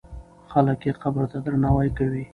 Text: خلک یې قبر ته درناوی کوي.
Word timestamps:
خلک 0.51 0.79
یې 0.87 0.91
قبر 1.01 1.23
ته 1.31 1.37
درناوی 1.45 1.89
کوي. 1.97 2.23